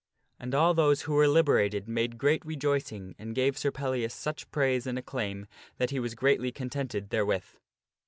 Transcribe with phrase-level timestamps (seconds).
[0.39, 4.87] And all those who were liberated made great rejoicing and gave Sir Pellias such praise
[4.87, 5.45] and acclaim
[5.77, 7.45] that he was greatly contented therewith.